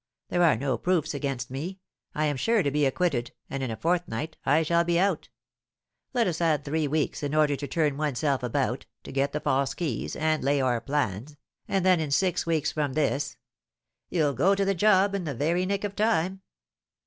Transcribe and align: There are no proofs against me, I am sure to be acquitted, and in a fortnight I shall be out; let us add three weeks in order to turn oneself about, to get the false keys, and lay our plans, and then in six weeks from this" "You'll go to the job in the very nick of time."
There 0.29 0.41
are 0.41 0.55
no 0.55 0.79
proofs 0.79 1.13
against 1.13 1.51
me, 1.51 1.77
I 2.15 2.25
am 2.25 2.35
sure 2.35 2.63
to 2.63 2.71
be 2.71 2.87
acquitted, 2.87 3.33
and 3.51 3.61
in 3.61 3.69
a 3.69 3.75
fortnight 3.75 4.35
I 4.43 4.63
shall 4.63 4.83
be 4.83 4.97
out; 4.99 5.29
let 6.11 6.25
us 6.25 6.41
add 6.41 6.65
three 6.65 6.87
weeks 6.87 7.21
in 7.21 7.35
order 7.35 7.55
to 7.55 7.67
turn 7.67 7.97
oneself 7.97 8.41
about, 8.41 8.87
to 9.03 9.11
get 9.11 9.31
the 9.31 9.39
false 9.39 9.75
keys, 9.75 10.15
and 10.15 10.43
lay 10.43 10.59
our 10.59 10.81
plans, 10.81 11.37
and 11.67 11.85
then 11.85 11.99
in 11.99 12.09
six 12.09 12.47
weeks 12.47 12.71
from 12.71 12.93
this" 12.93 13.37
"You'll 14.09 14.33
go 14.33 14.55
to 14.55 14.65
the 14.65 14.73
job 14.73 15.13
in 15.13 15.25
the 15.25 15.35
very 15.35 15.67
nick 15.67 15.83
of 15.83 15.95
time." 15.95 16.41